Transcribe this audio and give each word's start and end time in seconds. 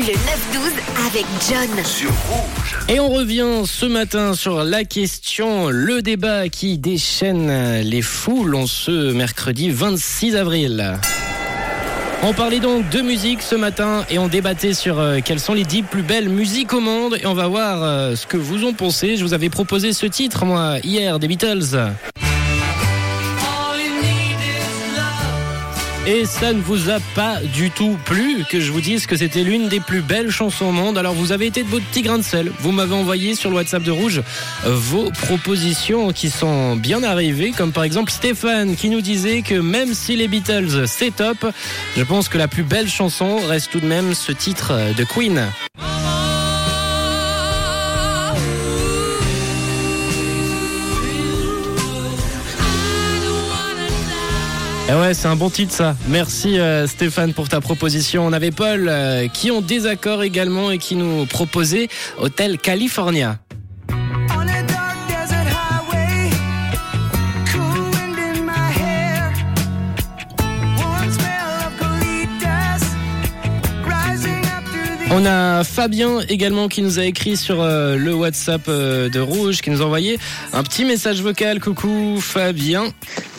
Le 0.00 0.06
9-12 0.06 0.16
avec 1.08 1.26
John. 1.46 1.84
Sur 1.84 2.10
Rouge. 2.30 2.78
Et 2.88 2.98
on 3.00 3.10
revient 3.10 3.66
ce 3.66 3.84
matin 3.84 4.32
sur 4.32 4.64
la 4.64 4.84
question, 4.84 5.68
le 5.68 6.00
débat 6.00 6.48
qui 6.48 6.78
déchaîne 6.78 7.80
les 7.82 8.00
foules 8.00 8.54
en 8.54 8.66
ce 8.66 9.12
mercredi 9.12 9.68
26 9.68 10.36
avril. 10.36 10.98
On 12.22 12.32
parlait 12.32 12.60
donc 12.60 12.88
de 12.88 13.02
musique 13.02 13.42
ce 13.42 13.56
matin 13.56 14.06
et 14.08 14.18
on 14.18 14.28
débattait 14.28 14.72
sur 14.72 14.98
euh, 14.98 15.18
quelles 15.22 15.40
sont 15.40 15.52
les 15.52 15.64
10 15.64 15.82
plus 15.82 16.02
belles 16.02 16.30
musiques 16.30 16.72
au 16.72 16.80
monde 16.80 17.18
et 17.20 17.26
on 17.26 17.34
va 17.34 17.48
voir 17.48 17.82
euh, 17.82 18.16
ce 18.16 18.26
que 18.26 18.38
vous 18.38 18.64
en 18.64 18.72
pensez. 18.72 19.18
Je 19.18 19.22
vous 19.22 19.34
avais 19.34 19.50
proposé 19.50 19.92
ce 19.92 20.06
titre 20.06 20.46
moi 20.46 20.78
hier 20.82 21.18
des 21.18 21.28
Beatles. 21.28 21.76
Et 26.12 26.24
ça 26.24 26.52
ne 26.52 26.60
vous 26.60 26.90
a 26.90 26.98
pas 27.14 27.36
du 27.54 27.70
tout 27.70 27.96
plu 28.04 28.44
que 28.50 28.58
je 28.58 28.72
vous 28.72 28.80
dise 28.80 29.06
que 29.06 29.14
c'était 29.14 29.44
l'une 29.44 29.68
des 29.68 29.78
plus 29.78 30.00
belles 30.00 30.32
chansons 30.32 30.64
au 30.64 30.72
monde. 30.72 30.98
Alors 30.98 31.14
vous 31.14 31.30
avez 31.30 31.46
été 31.46 31.62
de 31.62 31.68
beaux 31.68 31.78
petits 31.78 32.02
grains 32.02 32.18
de 32.18 32.24
sel. 32.24 32.50
Vous 32.58 32.72
m'avez 32.72 32.96
envoyé 32.96 33.36
sur 33.36 33.48
le 33.48 33.54
WhatsApp 33.54 33.84
de 33.84 33.92
Rouge 33.92 34.20
euh, 34.66 34.74
vos 34.74 35.12
propositions 35.12 36.12
qui 36.12 36.28
sont 36.28 36.74
bien 36.74 37.04
arrivées, 37.04 37.52
comme 37.52 37.70
par 37.70 37.84
exemple 37.84 38.10
Stéphane 38.10 38.74
qui 38.74 38.88
nous 38.88 39.02
disait 39.02 39.42
que 39.42 39.54
même 39.54 39.94
si 39.94 40.16
les 40.16 40.26
Beatles 40.26 40.88
c'est 40.88 41.14
top, 41.14 41.46
je 41.96 42.02
pense 42.02 42.28
que 42.28 42.38
la 42.38 42.48
plus 42.48 42.64
belle 42.64 42.88
chanson 42.88 43.36
reste 43.46 43.70
tout 43.70 43.80
de 43.80 43.86
même 43.86 44.12
ce 44.14 44.32
titre 44.32 44.72
de 44.96 45.04
Queen. 45.04 45.46
Et 54.90 54.92
ouais, 54.92 55.14
c'est 55.14 55.28
un 55.28 55.36
bon 55.36 55.50
titre 55.50 55.72
ça. 55.72 55.94
Merci 56.08 56.58
euh, 56.58 56.88
Stéphane 56.88 57.32
pour 57.32 57.48
ta 57.48 57.60
proposition. 57.60 58.26
On 58.26 58.32
avait 58.32 58.50
Paul 58.50 58.88
euh, 58.88 59.28
qui 59.28 59.52
ont 59.52 59.60
désaccord 59.60 60.24
également 60.24 60.72
et 60.72 60.78
qui 60.78 60.96
nous 60.96 61.26
proposait 61.26 61.86
Hôtel 62.18 62.58
California. 62.58 63.38
On 75.12 75.26
a 75.26 75.64
Fabien 75.64 76.20
également 76.28 76.68
qui 76.68 76.82
nous 76.82 77.00
a 77.00 77.04
écrit 77.04 77.36
sur 77.36 77.60
euh, 77.60 77.96
le 77.96 78.14
WhatsApp 78.14 78.62
euh, 78.68 79.08
de 79.08 79.18
Rouge, 79.18 79.60
qui 79.60 79.70
nous 79.70 79.82
a 79.82 79.84
envoyé 79.84 80.20
un 80.52 80.62
petit 80.62 80.84
message 80.84 81.20
vocal. 81.20 81.58
Coucou 81.58 82.18
Fabien. 82.20 82.84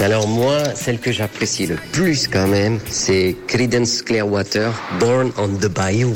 Alors 0.00 0.26
moi, 0.28 0.74
celle 0.74 0.98
que 0.98 1.12
j'apprécie 1.12 1.66
le 1.66 1.76
plus 1.92 2.26
quand 2.26 2.46
même, 2.46 2.80
c'est 2.88 3.36
Creedence 3.46 4.00
Clearwater, 4.00 4.72
Born 4.98 5.30
on 5.36 5.48
the 5.48 5.68
Bayou. 5.68 6.14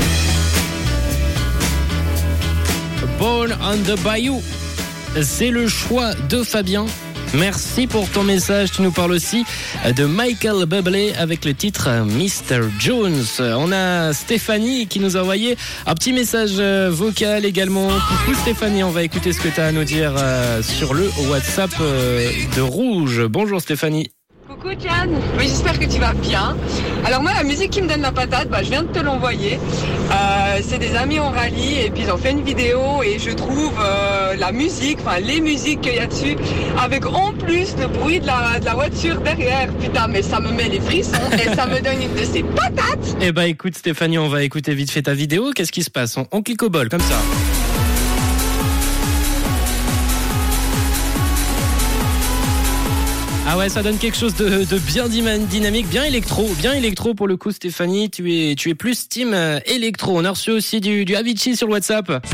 Born 3.19 3.55
on 3.63 3.77
the 3.77 4.01
Bayou. 4.03 4.41
C'est 5.21 5.51
le 5.51 5.69
choix 5.69 6.15
de 6.31 6.43
Fabien. 6.43 6.87
Merci 7.35 7.87
pour 7.87 8.11
ton 8.11 8.25
message. 8.25 8.73
Tu 8.73 8.83
nous 8.83 8.93
parles 8.93 9.13
aussi 9.13 9.45
de 9.97 10.05
Michael 10.05 10.67
Bublé 10.67 11.13
avec 11.19 11.45
le 11.45 11.55
titre 11.55 11.89
Mr. 12.05 12.69
Jones. 12.79 13.25
On 13.41 13.73
a 13.73 14.13
Stéphanie 14.13 14.87
qui 14.87 15.01
nous 15.01 15.17
a 15.17 15.23
envoyé 15.23 15.57
un 15.87 15.95
petit 15.95 16.13
message 16.13 16.53
euh, 16.59 16.91
vocal 16.91 17.47
également. 17.47 17.89
Coucou 17.89 18.35
Stéphanie, 18.35 18.85
on 18.85 18.91
va 18.91 19.03
écouter 19.03 19.33
ce 19.33 19.41
que 19.41 19.49
tu 19.49 19.61
as 19.61 19.67
à 19.67 19.73
nous 19.73 19.85
dire 19.85 20.15
euh, 20.17 20.63
sur 20.63 20.93
le 20.93 21.09
WhatsApp 21.31 21.71
euh, 21.81 22.31
de 22.55 22.61
Rouge. 22.61 23.23
Bonjour 23.27 23.61
Stéphanie. 23.61 24.11
Coucou 24.63 24.75
Jan, 24.81 25.09
oui, 25.39 25.49
j'espère 25.49 25.77
que 25.77 25.87
tu 25.87 25.99
vas 25.99 26.13
bien. 26.13 26.57
Alors 27.05 27.21
moi 27.21 27.33
la 27.35 27.43
musique 27.43 27.71
qui 27.71 27.83
me 27.83 27.89
donne 27.89 28.03
la 28.03 28.13
patate, 28.13 28.49
bah, 28.49 28.63
je 28.63 28.71
viens 28.71 28.85
de 28.85 28.93
te 28.93 29.01
l'envoyer. 29.01 29.59
Euh, 30.13 30.61
c'est 30.63 30.79
des 30.79 30.95
amis 30.95 31.19
en 31.19 31.31
rallye 31.31 31.81
et 31.81 31.91
puis 31.91 32.05
ils 32.05 32.13
ont 32.13 32.17
fait 32.17 32.31
une 32.31 32.45
vidéo 32.45 33.03
et 33.03 33.19
je 33.19 33.31
trouve 33.31 33.73
euh, 33.81 34.37
la 34.37 34.53
musique, 34.53 34.99
enfin 35.01 35.19
les 35.19 35.41
musiques 35.41 35.81
qu'il 35.81 35.95
y 35.95 35.99
a 35.99 36.07
dessus, 36.07 36.37
avec 36.81 37.07
en 37.07 37.33
plus 37.33 37.75
le 37.77 37.89
bruit 37.89 38.21
de 38.21 38.27
la, 38.27 38.61
de 38.61 38.65
la 38.65 38.75
voiture 38.75 39.21
derrière. 39.21 39.69
Putain 39.81 40.07
mais 40.07 40.23
ça 40.23 40.39
me 40.39 40.53
met 40.53 40.69
les 40.69 40.81
frissons 40.81 41.13
et 41.33 41.55
ça 41.57 41.67
me 41.67 41.81
donne 41.81 42.01
une 42.01 42.15
de 42.15 42.25
ces 42.25 42.45
patates. 42.45 43.17
Eh 43.21 43.33
bah 43.33 43.49
écoute 43.49 43.77
Stéphanie, 43.77 44.19
on 44.19 44.29
va 44.29 44.45
écouter 44.45 44.75
vite 44.75 44.93
fait 44.93 45.03
ta 45.03 45.15
vidéo. 45.15 45.51
Qu'est-ce 45.55 45.73
qui 45.73 45.83
se 45.83 45.91
passe? 45.91 46.17
On 46.31 46.43
clique 46.43 46.63
au 46.63 46.71
bol 46.71 46.89
comme 46.89 47.01
ça. 47.01 47.17
Ah 53.55 53.59
ouais, 53.59 53.69
ça 53.69 53.83
donne 53.83 53.99
quelque 53.99 54.17
chose 54.17 54.35
de, 54.35 54.79
bien 54.79 55.09
dynamique, 55.09 55.87
bien 55.87 56.05
électro, 56.05 56.49
bien 56.59 56.73
électro 56.73 57.13
pour 57.13 57.29
le 57.29 57.37
coup 57.37 57.51
Stéphanie. 57.51 58.09
Tu 58.09 58.33
es, 58.33 58.55
tu 58.55 58.71
es 58.71 58.75
plus 58.75 59.11
team 59.11 59.35
euh, 59.35 59.61
électro. 59.67 60.19
On 60.19 60.25
a 60.25 60.31
reçu 60.31 60.51
aussi 60.53 60.81
du, 60.81 61.05
du 61.05 61.15
Avicii 61.15 61.55
sur 61.55 61.67
le 61.67 61.75
WhatsApp. 61.75 62.25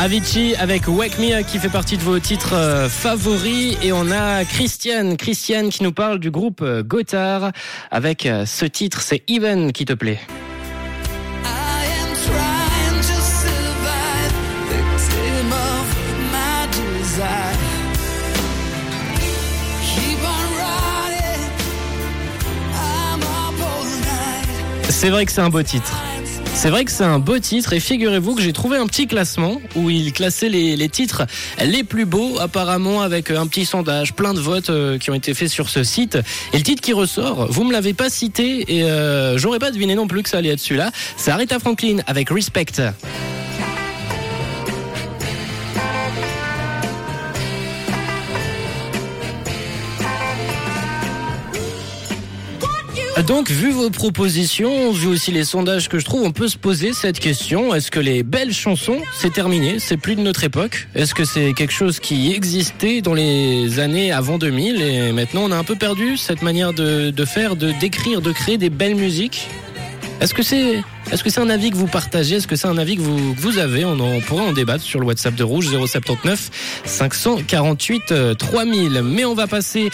Avicii 0.00 0.56
avec 0.56 0.88
Wake 0.88 1.20
Me 1.20 1.42
qui 1.44 1.60
fait 1.60 1.68
partie 1.68 1.96
de 1.96 2.02
vos 2.02 2.18
titres 2.18 2.54
euh, 2.54 2.88
favoris. 2.88 3.76
Et 3.80 3.92
on 3.92 4.10
a 4.10 4.44
Christiane, 4.44 5.16
Christiane 5.16 5.68
qui 5.68 5.84
nous 5.84 5.92
parle 5.92 6.18
du 6.18 6.32
groupe 6.32 6.62
euh, 6.62 6.82
Gotthard 6.82 7.52
avec 7.92 8.28
ce 8.44 8.64
titre, 8.64 9.00
c'est 9.00 9.22
Even 9.28 9.70
qui 9.70 9.84
te 9.84 9.92
plaît. 9.92 10.18
C'est 24.88 25.10
vrai 25.10 25.26
que 25.26 25.32
c'est 25.32 25.40
un 25.40 25.50
beau 25.50 25.62
titre. 25.62 26.00
C'est 26.54 26.70
vrai 26.70 26.84
que 26.84 26.90
c'est 26.90 27.04
un 27.04 27.18
beau 27.18 27.38
titre 27.38 27.74
et 27.74 27.80
figurez-vous 27.80 28.34
que 28.34 28.40
j'ai 28.40 28.52
trouvé 28.54 28.78
un 28.78 28.86
petit 28.86 29.06
classement 29.06 29.60
où 29.74 29.90
il 29.90 30.12
classait 30.12 30.48
les, 30.48 30.88
titres 30.88 31.26
les 31.62 31.84
plus 31.84 32.06
beaux 32.06 32.38
apparemment 32.38 33.02
avec 33.02 33.30
un 33.30 33.46
petit 33.46 33.66
sondage, 33.66 34.14
plein 34.14 34.32
de 34.32 34.40
votes 34.40 34.70
euh, 34.70 34.96
qui 34.96 35.10
ont 35.10 35.14
été 35.14 35.34
faits 35.34 35.48
sur 35.48 35.68
ce 35.68 35.82
site. 35.82 36.18
Et 36.54 36.56
le 36.56 36.62
titre 36.62 36.80
qui 36.80 36.92
ressort, 36.92 37.46
vous 37.50 37.64
me 37.64 37.72
l'avez 37.72 37.92
pas 37.94 38.08
cité 38.08 38.76
et 38.76 38.84
euh, 38.84 39.36
j'aurais 39.36 39.58
pas 39.58 39.70
deviné 39.70 39.96
non 39.96 40.06
plus 40.06 40.22
que 40.22 40.28
ça 40.30 40.38
allait 40.38 40.50
être 40.50 40.60
celui-là. 40.60 40.92
C'est 41.16 41.30
Aretha 41.30 41.58
Franklin 41.58 41.98
avec 42.06 42.30
Respect. 42.30 42.92
Donc, 53.26 53.50
vu 53.50 53.70
vos 53.70 53.90
propositions, 53.90 54.90
vu 54.90 55.06
aussi 55.06 55.30
les 55.30 55.44
sondages 55.44 55.88
que 55.88 56.00
je 56.00 56.04
trouve, 56.04 56.22
on 56.22 56.32
peut 56.32 56.48
se 56.48 56.56
poser 56.56 56.92
cette 56.92 57.20
question. 57.20 57.72
Est-ce 57.72 57.90
que 57.90 58.00
les 58.00 58.24
belles 58.24 58.52
chansons, 58.52 59.00
c'est 59.16 59.32
terminé? 59.32 59.76
C'est 59.78 59.96
plus 59.96 60.16
de 60.16 60.22
notre 60.22 60.42
époque? 60.42 60.88
Est-ce 60.96 61.14
que 61.14 61.24
c'est 61.24 61.52
quelque 61.52 61.72
chose 61.72 62.00
qui 62.00 62.32
existait 62.32 63.00
dans 63.00 63.14
les 63.14 63.78
années 63.78 64.10
avant 64.10 64.38
2000 64.38 64.82
et 64.82 65.12
maintenant 65.12 65.42
on 65.44 65.52
a 65.52 65.56
un 65.56 65.62
peu 65.62 65.76
perdu 65.76 66.16
cette 66.16 66.42
manière 66.42 66.72
de, 66.72 67.12
faire, 67.24 67.54
de 67.54 67.72
décrire, 67.80 68.22
de 68.22 68.32
créer 68.32 68.58
des 68.58 68.70
belles 68.70 68.96
musiques? 68.96 69.48
Est-ce 70.22 70.34
que 70.34 70.44
c'est 70.44 70.84
est-ce 71.10 71.40
un 71.40 71.50
avis 71.50 71.70
que 71.70 71.76
vous 71.76 71.88
partagez? 71.88 72.36
Est-ce 72.36 72.46
que 72.46 72.54
c'est 72.54 72.68
un 72.68 72.78
avis 72.78 72.96
que 72.96 73.02
vous, 73.02 73.34
que 73.34 73.40
vous 73.40 73.58
avez? 73.58 73.84
On, 73.84 73.98
en, 73.98 74.04
on 74.04 74.20
pourrait 74.20 74.44
en 74.44 74.52
débattre 74.52 74.84
sur 74.84 75.00
le 75.00 75.06
WhatsApp 75.06 75.34
de 75.34 75.42
Rouge 75.42 75.66
079 75.66 76.50
548 76.84 78.12
euh, 78.12 78.34
3000. 78.34 79.02
Mais 79.02 79.24
on 79.24 79.34
va 79.34 79.48
passer 79.48 79.90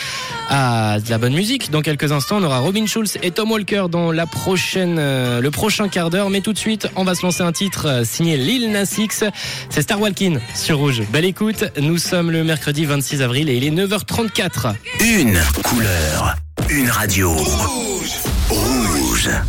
à 0.51 0.99
de 1.01 1.09
la 1.09 1.17
bonne 1.17 1.33
musique. 1.33 1.71
Dans 1.71 1.81
quelques 1.81 2.13
instants, 2.13 2.37
on 2.37 2.45
aura 2.45 2.59
Robin 2.59 2.85
Schulz 2.85 3.17
et 3.23 3.31
Tom 3.31 3.51
Walker 3.51 3.87
dans 3.91 4.13
la 4.13 4.27
prochaine, 4.27 4.99
euh, 4.99 5.41
le 5.41 5.51
prochain 5.51 5.89
quart 5.89 6.11
d'heure. 6.11 6.29
Mais 6.29 6.43
tout 6.43 6.53
de 6.53 6.59
suite, 6.59 6.89
on 6.95 7.05
va 7.05 7.15
se 7.15 7.23
lancer 7.23 7.43
un 7.43 7.53
titre 7.53 7.87
euh, 7.87 8.05
signé 8.05 8.37
Lil 8.37 8.71
Nas 8.71 8.97
X. 8.99 9.25
C'est 9.71 9.81
Star 9.81 9.99
Walking 9.99 10.39
sur 10.55 10.77
Rouge. 10.77 11.05
Belle 11.11 11.25
écoute. 11.25 11.65
Nous 11.81 11.97
sommes 11.97 12.31
le 12.31 12.45
mercredi 12.45 12.85
26 12.85 13.23
avril 13.23 13.49
et 13.49 13.57
il 13.57 13.65
est 13.65 13.71
9h34. 13.71 14.75
Une 15.01 15.41
couleur. 15.65 16.37
Une 16.69 16.91
radio. 16.91 17.33
Rouge. 17.33 18.11
Rouge. 18.51 19.31